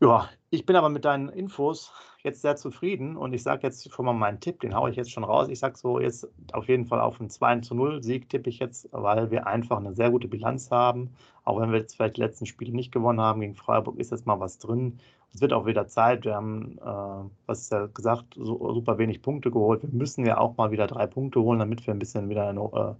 [0.00, 4.06] Ja, ich bin aber mit deinen Infos jetzt sehr zufrieden und ich sage jetzt schon
[4.06, 5.48] mal meinen Tipp, den haue ich jetzt schon raus.
[5.48, 8.60] Ich sage so jetzt auf jeden Fall auf einen 2 zu 0 Sieg tippe ich
[8.60, 11.10] jetzt, weil wir einfach eine sehr gute Bilanz haben.
[11.44, 14.26] Auch wenn wir jetzt vielleicht die letzten Spiele nicht gewonnen haben gegen Freiburg, ist jetzt
[14.26, 14.98] mal was drin.
[15.34, 16.24] Es wird auch wieder Zeit.
[16.24, 19.82] Wir haben, äh, was ist ja gesagt, so, super wenig Punkte geholt.
[19.82, 22.56] Wir müssen ja auch mal wieder drei Punkte holen, damit wir ein bisschen wieder in
[22.56, 22.94] äh,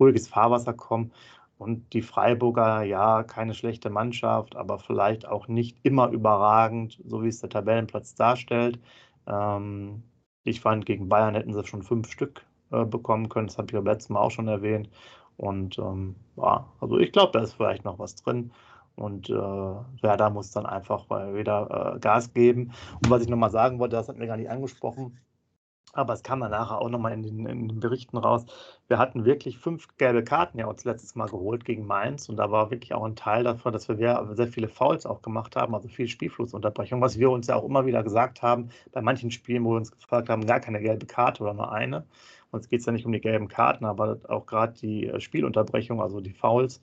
[0.00, 1.12] ruhiges Fahrwasser kommen.
[1.58, 7.28] Und die Freiburger, ja, keine schlechte Mannschaft, aber vielleicht auch nicht immer überragend, so wie
[7.28, 8.80] es der Tabellenplatz darstellt.
[9.26, 10.02] Ähm,
[10.44, 13.46] ich fand, gegen Bayern hätten sie schon fünf Stück äh, bekommen können.
[13.46, 14.90] Das habe ich beim letzten Mal auch schon erwähnt.
[15.36, 18.52] Und ähm, ja, also ich glaube, da ist vielleicht noch was drin.
[18.96, 22.72] Und äh, Werder muss dann einfach wieder äh, Gas geben.
[23.02, 25.18] Und was ich nochmal sagen wollte, das hat mir gar nicht angesprochen,
[25.94, 28.44] aber es kam dann nachher auch nochmal in den, in den Berichten raus.
[28.88, 32.50] Wir hatten wirklich fünf gelbe Karten ja uns letztes Mal geholt gegen Mainz und da
[32.50, 35.88] war wirklich auch ein Teil davon, dass wir sehr viele Fouls auch gemacht haben, also
[35.88, 39.70] viel Spielflussunterbrechung, was wir uns ja auch immer wieder gesagt haben, bei manchen Spielen, wo
[39.70, 42.04] wir uns gefragt haben, gar keine gelbe Karte oder nur eine.
[42.50, 46.00] Uns geht es ja nicht um die gelben Karten, aber auch gerade die äh, Spielunterbrechung,
[46.00, 46.80] also die Fouls,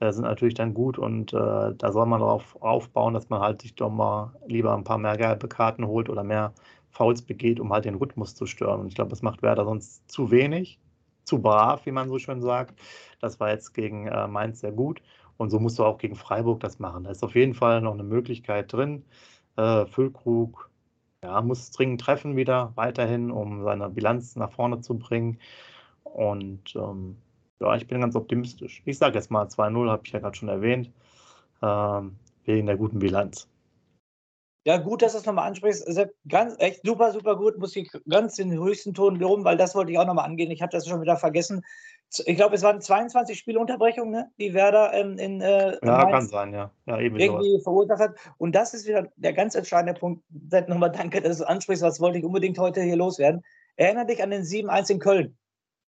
[0.00, 3.62] äh, sind natürlich dann gut und äh, da soll man darauf aufbauen, dass man halt
[3.62, 6.52] sich doch mal lieber ein paar mehr gelbe Karten holt oder mehr
[6.94, 8.80] Fouls begeht, um halt den Rhythmus zu stören.
[8.80, 10.78] Und ich glaube, das macht Werder sonst zu wenig,
[11.24, 12.80] zu brav, wie man so schön sagt.
[13.20, 15.02] Das war jetzt gegen äh, Mainz sehr gut.
[15.36, 17.04] Und so musst du auch gegen Freiburg das machen.
[17.04, 19.04] Da ist auf jeden Fall noch eine Möglichkeit drin.
[19.56, 20.70] Äh, Füllkrug
[21.24, 25.38] ja, muss dringend treffen wieder, weiterhin, um seine Bilanz nach vorne zu bringen.
[26.04, 27.16] Und ähm,
[27.60, 28.82] ja, ich bin ganz optimistisch.
[28.84, 30.92] Ich sage jetzt mal 2-0, habe ich ja gerade schon erwähnt,
[31.62, 33.48] ähm, wegen der guten Bilanz.
[34.66, 35.86] Ja, gut, dass du das nochmal ansprichst.
[36.26, 37.58] Ganz, echt super, super gut.
[37.58, 40.50] Muss ich ganz in den höchsten Ton loben, weil das wollte ich auch nochmal angehen.
[40.50, 41.62] Ich habe das schon wieder vergessen.
[42.24, 45.42] Ich glaube, es waren 22 Spielunterbrechungen, ne, die Werder ähm, in.
[45.42, 46.70] Äh, ja, Mainz kann sein, ja.
[46.86, 47.62] ja eben irgendwie sowas.
[47.64, 48.14] verursacht hat.
[48.38, 50.22] Und das ist wieder der ganz entscheidende Punkt.
[50.68, 51.82] Nochmal danke, dass du ansprichst.
[51.82, 53.44] Was wollte ich unbedingt heute hier loswerden?
[53.76, 55.36] Erinnere dich an den 7-1 in Köln.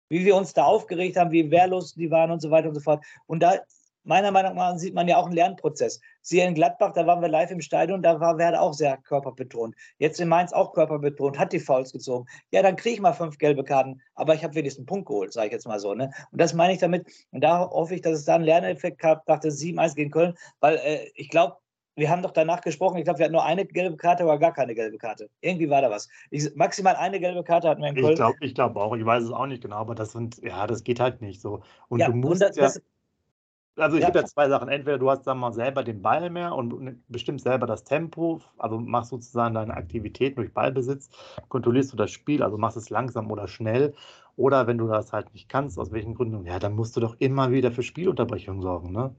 [0.09, 2.81] Wie wir uns da aufgeregt haben, wie wehrlos die waren und so weiter und so
[2.81, 3.05] fort.
[3.27, 3.59] Und da
[4.05, 6.01] meiner Meinung nach sieht man ja auch einen Lernprozess.
[6.21, 9.75] Sie in Gladbach, da waren wir live im Stadion, da war Werder auch sehr körperbetont.
[9.99, 12.27] Jetzt in Mainz auch körperbetont, hat die Fouls gezogen.
[12.51, 15.33] Ja, dann kriege ich mal fünf gelbe Karten, aber ich habe wenigstens einen Punkt geholt,
[15.33, 15.95] sage ich jetzt mal so.
[15.95, 16.11] Ne?
[16.31, 17.07] Und das meine ich damit.
[17.31, 20.35] Und da hoffe ich, dass es da einen Lerneffekt gab nach dem 7-1 gegen Köln,
[20.61, 21.57] weil äh, ich glaube,
[21.97, 24.53] wir haben doch danach gesprochen, ich glaube, wir hatten nur eine gelbe Karte, aber gar
[24.53, 25.31] keine gelbe Karte.
[25.41, 26.09] Irgendwie war da was.
[26.31, 28.11] Ich, maximal eine gelbe Karte hatten wir in Köln.
[28.11, 30.67] Ich glaube ich glaub auch, ich weiß es auch nicht genau, aber das sind, ja,
[30.67, 31.63] das geht halt nicht so.
[31.89, 32.63] Und ja, du musst und das, ja.
[32.65, 32.83] Das,
[33.77, 34.09] also ich ja.
[34.09, 34.69] habe ja zwei Sachen.
[34.69, 38.79] Entweder du hast dann mal selber den Ball mehr und bestimmst selber das Tempo, also
[38.79, 41.11] machst sozusagen deine Aktivität durch Ballbesitz,
[41.49, 43.95] kontrollierst du das Spiel, also machst es langsam oder schnell.
[44.37, 47.17] Oder wenn du das halt nicht kannst, aus welchen Gründen, ja, dann musst du doch
[47.21, 49.15] immer wieder für Spielunterbrechung sorgen, ne?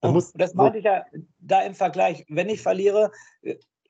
[0.00, 1.04] Und das meinte ich ja
[1.38, 2.26] da im Vergleich.
[2.28, 3.10] Wenn ich verliere,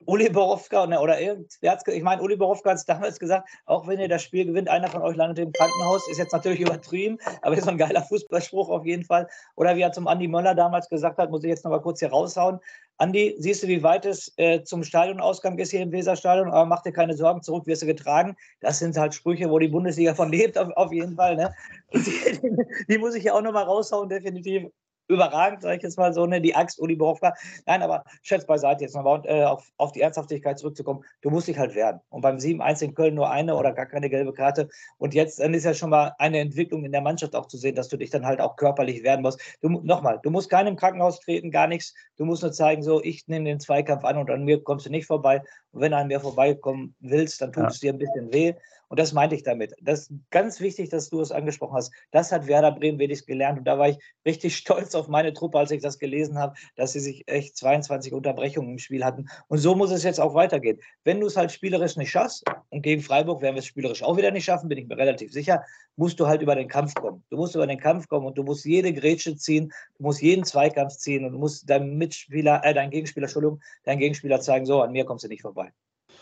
[0.05, 3.99] Uli Borowka ne, oder irgendwer ich meine, Uli Borowka hat es damals gesagt, auch wenn
[3.99, 7.57] ihr das Spiel gewinnt, einer von euch landet im Krankenhaus, ist jetzt natürlich übertrieben, aber
[7.57, 9.27] ist ein geiler Fußballspruch auf jeden Fall.
[9.55, 11.99] Oder wie er zum Andi Möller damals gesagt hat, muss ich jetzt noch mal kurz
[11.99, 12.59] hier raushauen.
[12.97, 16.83] Andi, siehst du, wie weit es äh, zum Stadionausgang ist hier im Weserstadion, aber mach
[16.83, 18.35] dir keine Sorgen, zurück wirst du getragen.
[18.61, 21.35] Das sind halt Sprüche, wo die Bundesliga von lebt, auf, auf jeden Fall.
[21.35, 21.53] Ne?
[21.93, 22.51] Die, die,
[22.89, 24.69] die, muss ich ja auch noch mal raushauen, definitiv
[25.07, 27.33] überragend, sage ich jetzt mal so, ne, die Axt Uli Borowka.
[27.65, 31.03] Nein, aber Schätz beiseite jetzt nochmal und äh, auf, auf die Ernsthaftigkeit zurückzukommen.
[31.21, 31.99] Du musst dich halt werden.
[32.09, 34.69] Und beim 7-1 in Köln nur eine oder gar keine gelbe Karte.
[34.97, 37.75] Und jetzt dann ist ja schon mal eine Entwicklung in der Mannschaft auch zu sehen,
[37.75, 39.39] dass du dich dann halt auch körperlich werden musst.
[39.61, 41.93] Du, nochmal, du musst keinem Krankenhaus treten, gar nichts.
[42.17, 44.89] Du musst nur zeigen, so, ich nehme den Zweikampf an und an mir kommst du
[44.89, 45.41] nicht vorbei.
[45.73, 47.69] Und wenn du an mir vorbeikommen willst, dann tut ja.
[47.69, 48.53] es dir ein bisschen weh.
[48.93, 49.73] Und das meinte ich damit.
[49.81, 51.91] Das ist ganz wichtig, dass du es angesprochen hast.
[52.11, 53.57] Das hat Werder Bremen wenigstens gelernt.
[53.57, 56.93] Und da war ich richtig stolz auf meine Truppe, als ich das gelesen habe, dass
[56.93, 59.27] sie sich echt 22 Unterbrechungen im Spiel hatten.
[59.47, 60.79] Und so muss es jetzt auch weitergehen.
[61.05, 64.15] Wenn du es halt spielerisch nicht schaffst, und gegen Freiburg werden wir es spielerisch auch
[64.15, 65.63] wieder nicht schaffen, bin ich mir relativ sicher,
[65.95, 67.23] musst du halt über den Kampf kommen.
[67.29, 70.43] Du musst über den Kampf kommen und du musst jede Grätsche ziehen, du musst jeden
[70.43, 74.81] Zweikampf ziehen und du musst deinem Mitspieler, äh, deinem Gegenspieler, Entschuldigung, deinem Gegenspieler zeigen, so,
[74.81, 75.62] an mir kommst du nicht vorbei.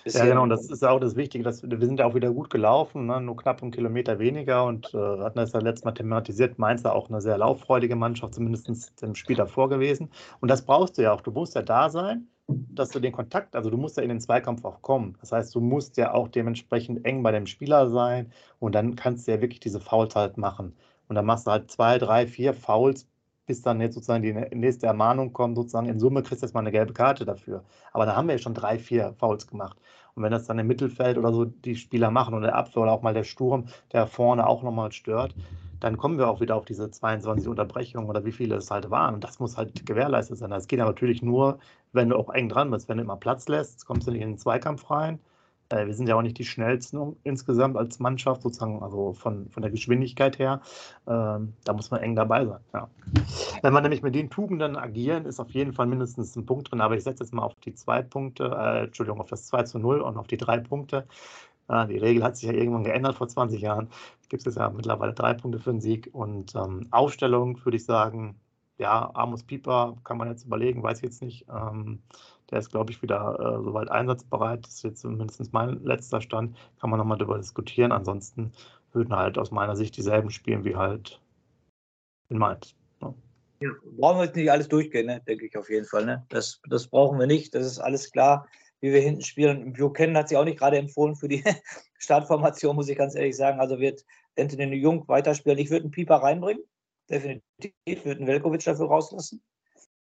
[0.05, 2.31] Ja, genau, und das ist auch das Wichtige, dass wir, wir sind ja auch wieder
[2.31, 3.21] gut gelaufen, ne?
[3.21, 6.91] nur knapp einen Kilometer weniger und äh, hatten das ja letztes Mal thematisiert, Mainz ja
[6.91, 10.09] auch eine sehr lauffreudige Mannschaft, zumindest im Spiel davor gewesen.
[10.39, 11.21] Und das brauchst du ja auch.
[11.21, 14.19] Du musst ja da sein, dass du den Kontakt, also du musst ja in den
[14.19, 15.17] Zweikampf auch kommen.
[15.21, 19.27] Das heißt, du musst ja auch dementsprechend eng bei dem Spieler sein und dann kannst
[19.27, 20.75] du ja wirklich diese Fouls halt machen.
[21.07, 23.07] Und dann machst du halt zwei, drei, vier Fouls
[23.45, 26.62] bis dann jetzt sozusagen die nächste Ermahnung kommt, sozusagen in Summe kriegst du jetzt mal
[26.62, 27.63] eine gelbe Karte dafür.
[27.91, 29.77] Aber da haben wir ja schon drei, vier Fouls gemacht.
[30.13, 32.91] Und wenn das dann im Mittelfeld oder so die Spieler machen und der Abwehr oder
[32.91, 35.36] auch mal der Sturm, der vorne auch nochmal stört,
[35.80, 39.15] dann kommen wir auch wieder auf diese 22 Unterbrechungen oder wie viele es halt waren.
[39.15, 40.51] Und das muss halt gewährleistet sein.
[40.51, 41.60] Das geht aber natürlich nur,
[41.91, 42.88] wenn du auch eng dran bist.
[42.88, 45.19] Wenn du immer Platz lässt, kommst du nicht in den Zweikampf rein.
[45.71, 49.62] Äh, wir sind ja auch nicht die schnellsten insgesamt als Mannschaft, sozusagen, also von, von
[49.62, 50.62] der Geschwindigkeit her.
[51.07, 52.60] Ähm, da muss man eng dabei sein.
[52.73, 52.89] Ja.
[53.62, 56.81] Wenn wir nämlich mit den Tugenden agieren, ist auf jeden Fall mindestens ein Punkt drin.
[56.81, 59.79] Aber ich setze jetzt mal auf die zwei Punkte, äh, Entschuldigung, auf das 2 zu
[59.79, 61.07] 0 und auf die drei Punkte.
[61.67, 63.89] Äh, die Regel hat sich ja irgendwann geändert vor 20 Jahren.
[64.29, 66.10] Gibt es ja mittlerweile drei Punkte für den Sieg.
[66.13, 68.36] Und ähm, Aufstellung würde ich sagen,
[68.77, 71.45] ja, Amos Pieper kann man jetzt überlegen, weiß ich jetzt nicht.
[71.49, 71.99] Ähm,
[72.51, 74.65] der ist, glaube ich, wieder äh, soweit einsatzbereit.
[74.65, 76.57] Das ist jetzt mindestens mein letzter Stand.
[76.79, 77.91] Kann man nochmal darüber diskutieren.
[77.91, 78.51] Ansonsten
[78.91, 81.21] würden halt aus meiner Sicht dieselben spielen wie halt
[82.29, 82.75] in Mainz.
[83.01, 83.13] Ne?
[83.61, 85.21] Ja, brauchen wir jetzt nicht alles durchgehen, ne?
[85.25, 86.05] denke ich auf jeden Fall.
[86.05, 86.25] Ne?
[86.29, 87.55] Das, das brauchen wir nicht.
[87.55, 88.47] Das ist alles klar,
[88.81, 89.73] wie wir hinten spielen.
[89.73, 91.43] Buchanan hat sich auch nicht gerade empfohlen für die
[91.99, 93.59] Startformation, muss ich ganz ehrlich sagen.
[93.59, 94.03] Also wird
[94.37, 95.59] Anthony Jung weiterspielen.
[95.59, 96.63] Ich würde einen Pieper reinbringen.
[97.09, 97.43] Definitiv.
[97.85, 99.41] Ich würde einen Velkovic dafür rauslassen.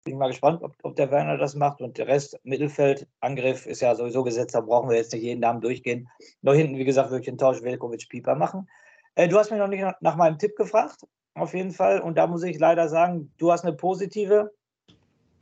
[0.06, 1.82] Bin mal gespannt, ob, ob, der Werner das macht.
[1.82, 5.42] Und der Rest, Mittelfeld, Angriff ist ja sowieso gesetzt, da brauchen wir jetzt nicht jeden
[5.42, 6.10] Namen durchgehen.
[6.42, 8.68] Nur hinten, wie gesagt, würde ich den Tausch Velkovic-Pieper machen.
[9.16, 12.00] Äh, du hast mich noch nicht nach, meinem Tipp gefragt, auf jeden Fall.
[12.00, 14.54] Und da muss ich leider sagen, du hast eine positive.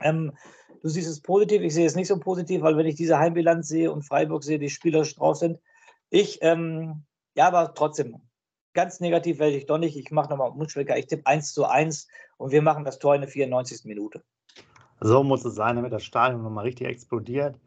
[0.01, 0.33] Ähm,
[0.81, 3.67] du siehst es positiv, ich sehe es nicht so positiv, weil wenn ich diese Heimbilanz
[3.67, 5.59] sehe und Freiburg sehe, die spielerisch drauf sind,
[6.09, 7.03] ich, ähm,
[7.35, 8.21] ja, aber trotzdem,
[8.73, 9.97] ganz negativ werde ich doch nicht.
[9.97, 13.21] Ich mache nochmal Mundschwecker, ich tippe 1 zu 1 und wir machen das Tor in
[13.21, 13.85] der 94.
[13.85, 14.23] Minute.
[14.99, 17.59] So muss es sein, damit das Stadion nochmal richtig explodiert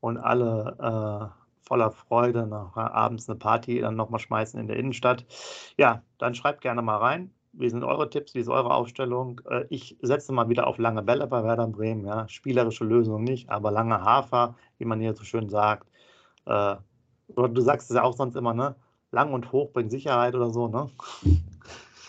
[0.00, 4.76] und alle äh, voller Freude nach äh, abends eine Party dann nochmal schmeißen in der
[4.76, 5.24] Innenstadt.
[5.76, 7.30] Ja, dann schreibt gerne mal rein.
[7.52, 8.34] Wie sind eure Tipps?
[8.34, 9.40] Wie ist eure Aufstellung?
[9.48, 12.06] Äh, ich setze mal wieder auf lange Bälle bei Werder Bremen.
[12.06, 12.28] Ja.
[12.28, 15.88] Spielerische Lösung nicht, aber lange Hafer, wie man hier so schön sagt.
[16.46, 16.76] Äh,
[17.28, 18.74] du sagst es ja auch sonst immer, ne?
[19.10, 20.90] Lang und hoch bringt Sicherheit oder so, ne?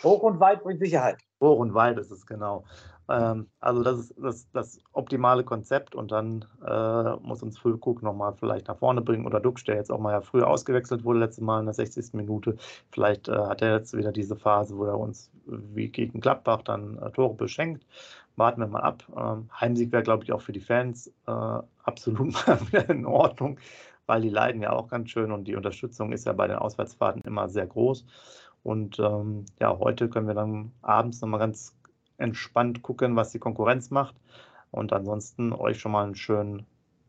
[0.04, 1.18] Hoch und weit bringt Sicherheit.
[1.42, 2.66] Hoch und weit ist es, genau.
[3.10, 8.34] Ähm, also das ist das, das optimale Konzept und dann äh, muss uns Füllkrug nochmal
[8.34, 11.44] vielleicht nach vorne bringen oder Duxch, der jetzt auch mal ja früher ausgewechselt wurde, letzte
[11.44, 12.14] Mal in der 60.
[12.14, 12.56] Minute.
[12.92, 17.00] Vielleicht äh, hat er jetzt wieder diese Phase, wo er uns wie gegen Gladbach dann
[17.00, 17.86] äh, Tore beschenkt.
[18.36, 19.04] Warten wir mal ab.
[19.18, 23.58] Ähm, Heimsieg wäre, glaube ich, auch für die Fans äh, absolut mal wieder in Ordnung,
[24.06, 27.24] weil die leiden ja auch ganz schön und die Unterstützung ist ja bei den Auswärtsfahrten
[27.24, 28.06] immer sehr groß.
[28.62, 31.79] Und ähm, ja, heute können wir dann abends nochmal ganz
[32.20, 34.16] entspannt gucken, was die Konkurrenz macht.
[34.72, 36.66] Und ansonsten euch schon mal einen schönen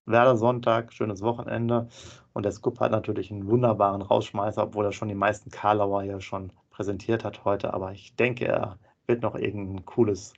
[0.07, 1.89] Werder-Sonntag, schönes Wochenende.
[2.33, 6.21] Und der Scoop hat natürlich einen wunderbaren Rausschmeißer, obwohl er schon die meisten Karlauer hier
[6.21, 7.75] schon präsentiert hat heute.
[7.75, 10.33] Aber ich denke, er wird noch irgendein cooles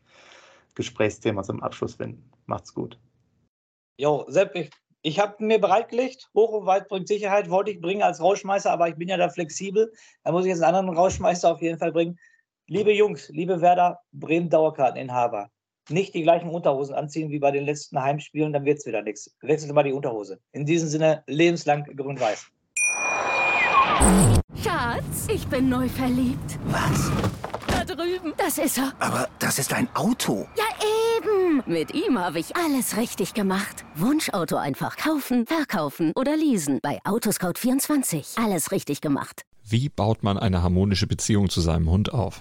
[0.74, 2.30] Gesprächsthema zum Abschluss finden.
[2.46, 2.98] Macht's gut.
[3.98, 4.70] Jo, Sepp, ich,
[5.02, 8.88] ich habe mir bereitgelegt, hoch und weit bringt Sicherheit, wollte ich bringen als Rauschmeißer, aber
[8.88, 9.92] ich bin ja da flexibel.
[10.24, 12.18] Da muss ich jetzt einen anderen Rauschmeißer auf jeden Fall bringen.
[12.68, 15.50] Liebe Jungs, liebe Werder, Bremen Dauerkarteninhaber,
[15.88, 19.34] nicht die gleichen Unterhosen anziehen wie bei den letzten Heimspielen, dann wird es wieder nichts.
[19.42, 20.38] Wechselt mal die Unterhose.
[20.52, 22.46] In diesem Sinne, lebenslang grün-weiß.
[24.62, 26.58] Schatz, ich bin neu verliebt.
[26.66, 27.10] Was?
[27.66, 28.32] Da drüben.
[28.36, 28.92] Das ist er.
[29.00, 30.46] Aber das ist ein Auto.
[30.56, 30.64] Ja,
[31.18, 31.64] eben.
[31.66, 33.84] Mit ihm habe ich alles richtig gemacht.
[33.96, 36.78] Wunschauto einfach kaufen, verkaufen oder leasen.
[36.80, 38.40] Bei Autoscout24.
[38.42, 39.42] Alles richtig gemacht.
[39.64, 42.40] Wie baut man eine harmonische Beziehung zu seinem Hund auf?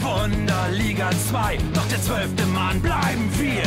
[0.00, 3.62] Weser Wunder, Liga 2, doch der zwölfte Mann bleiben wir.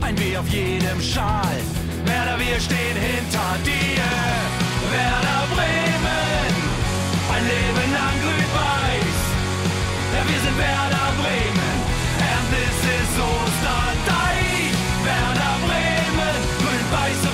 [0.00, 1.56] Ein W auf jedem Schal,
[2.04, 4.04] Werder, wir stehen hinter dir.
[4.92, 6.54] Werder Bremen,
[7.34, 9.18] ein Leben lang grün-weiß.
[10.14, 11.76] Ja, wir sind Werder Bremen,
[12.20, 14.72] and this is Osterdeich.
[15.04, 17.33] Werder Bremen, grün-weiße